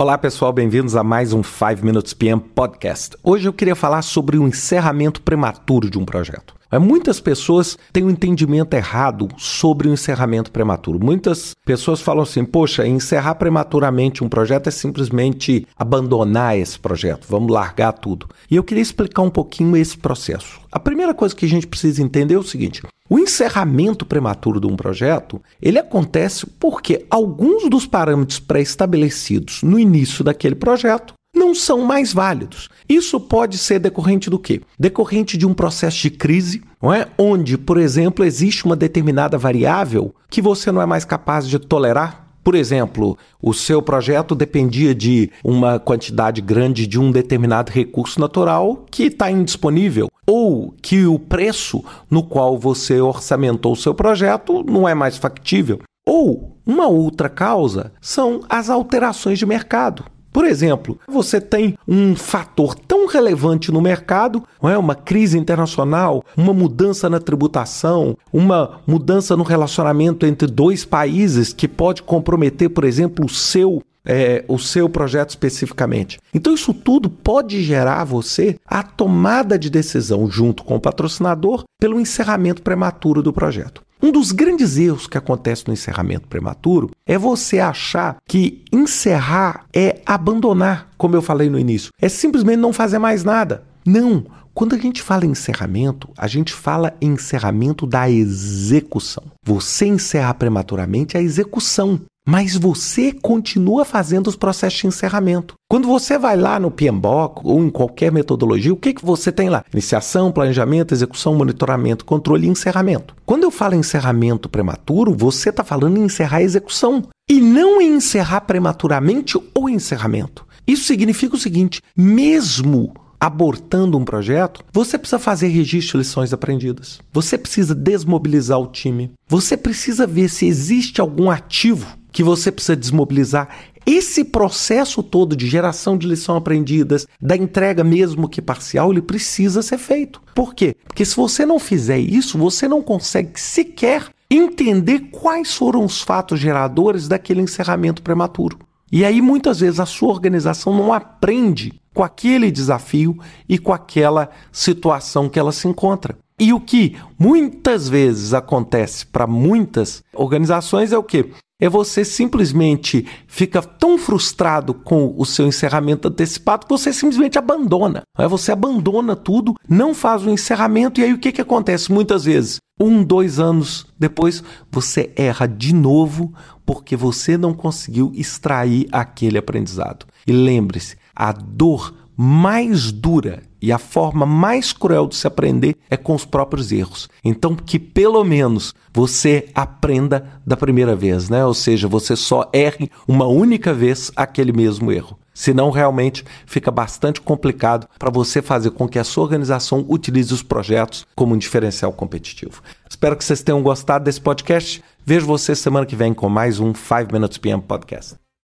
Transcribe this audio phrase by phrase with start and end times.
[0.00, 3.16] Olá pessoal, bem-vindos a mais um 5 Minutes PM Podcast.
[3.20, 6.54] Hoje eu queria falar sobre o encerramento prematuro de um projeto.
[6.70, 11.04] É, muitas pessoas têm um entendimento errado sobre o encerramento prematuro.
[11.04, 17.50] Muitas pessoas falam assim: poxa, encerrar prematuramente um projeto é simplesmente abandonar esse projeto, vamos
[17.50, 18.28] largar tudo.
[18.48, 20.60] E eu queria explicar um pouquinho esse processo.
[20.70, 24.66] A primeira coisa que a gente precisa entender é o seguinte: o encerramento prematuro de
[24.66, 31.82] um projeto, ele acontece porque alguns dos parâmetros pré-estabelecidos no início daquele projeto não são
[31.82, 32.68] mais válidos.
[32.88, 34.60] Isso pode ser decorrente do quê?
[34.78, 37.08] Decorrente de um processo de crise, não é?
[37.16, 42.28] Onde, por exemplo, existe uma determinada variável que você não é mais capaz de tolerar
[42.48, 48.86] por exemplo, o seu projeto dependia de uma quantidade grande de um determinado recurso natural
[48.90, 54.86] que está indisponível, ou que o preço no qual você orçamentou o seu projeto não
[54.86, 55.80] é mais factível.
[56.06, 60.04] Ou uma outra causa são as alterações de mercado.
[60.30, 66.52] Por exemplo, você tem um fator tão relevante no mercado, é uma crise internacional, uma
[66.52, 73.24] mudança na tributação, uma mudança no relacionamento entre dois países que pode comprometer, por exemplo,
[73.24, 76.18] o seu é, o seu projeto especificamente.
[76.32, 82.00] Então, isso tudo pode gerar você a tomada de decisão junto com o patrocinador pelo
[82.00, 83.82] encerramento prematuro do projeto.
[84.00, 90.00] Um dos grandes erros que acontece no encerramento prematuro é você achar que encerrar é
[90.06, 93.64] abandonar, como eu falei no início, é simplesmente não fazer mais nada.
[93.84, 99.24] Não, quando a gente fala em encerramento, a gente fala em encerramento da execução.
[99.44, 105.54] Você encerra prematuramente a execução mas você continua fazendo os processos de encerramento.
[105.66, 109.48] Quando você vai lá no PMBOK ou em qualquer metodologia, o que, que você tem
[109.48, 109.64] lá?
[109.72, 113.16] Iniciação, planejamento, execução, monitoramento, controle e encerramento.
[113.24, 117.94] Quando eu falo encerramento prematuro, você está falando em encerrar a execução e não em
[117.94, 120.46] encerrar prematuramente o encerramento.
[120.66, 127.00] Isso significa o seguinte: mesmo abortando um projeto, você precisa fazer registro de lições aprendidas.
[127.10, 129.12] Você precisa desmobilizar o time.
[129.26, 133.48] Você precisa ver se existe algum ativo que você precisa desmobilizar.
[133.86, 139.62] Esse processo todo de geração de lição aprendidas, da entrega mesmo que parcial, ele precisa
[139.62, 140.20] ser feito.
[140.34, 140.76] Por quê?
[140.86, 146.38] Porque se você não fizer isso, você não consegue sequer entender quais foram os fatos
[146.38, 148.58] geradores daquele encerramento prematuro.
[148.92, 154.30] E aí muitas vezes a sua organização não aprende com aquele desafio e com aquela
[154.52, 156.16] situação que ela se encontra.
[156.38, 161.30] E o que muitas vezes acontece para muitas organizações é o que?
[161.60, 168.02] É você simplesmente fica tão frustrado com o seu encerramento antecipado que você simplesmente abandona.
[168.16, 172.24] É você abandona tudo, não faz o encerramento e aí o que, que acontece muitas
[172.24, 172.58] vezes?
[172.80, 176.32] Um, dois anos depois você erra de novo
[176.64, 180.06] porque você não conseguiu extrair aquele aprendizado.
[180.24, 185.96] E lembre-se, a dor mais dura e a forma mais cruel de se aprender é
[185.96, 187.08] com os próprios erros.
[187.24, 191.44] Então, que pelo menos você aprenda da primeira vez, né?
[191.44, 195.16] Ou seja, você só erre uma única vez aquele mesmo erro.
[195.32, 200.42] Senão, realmente fica bastante complicado para você fazer com que a sua organização utilize os
[200.42, 202.60] projetos como um diferencial competitivo.
[202.90, 204.82] Espero que vocês tenham gostado desse podcast.
[205.06, 208.27] Vejo você semana que vem com mais um 5 Minutes PM Podcast.